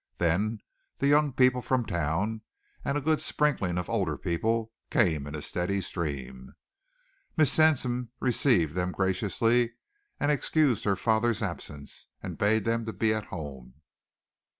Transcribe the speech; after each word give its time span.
Then 0.17 0.61
the 0.97 1.05
young 1.07 1.31
people 1.31 1.61
from 1.61 1.85
town, 1.85 2.41
and 2.83 2.97
a 2.97 3.01
good 3.01 3.21
sprinkling 3.21 3.77
of 3.77 3.87
older 3.87 4.17
people, 4.17 4.71
came 4.89 5.27
in 5.27 5.35
a 5.35 5.43
steady 5.43 5.79
stream. 5.79 6.55
Miss 7.37 7.51
Sampson 7.51 8.09
received 8.19 8.73
them 8.73 8.93
graciously, 8.93 9.73
excused 10.19 10.85
her 10.85 10.95
father's 10.95 11.43
absence, 11.43 12.07
and 12.19 12.39
bade 12.39 12.65
them 12.65 12.83
be 12.85 13.13
at 13.13 13.25
home. 13.25 13.75